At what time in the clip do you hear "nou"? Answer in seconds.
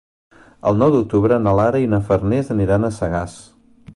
0.83-0.93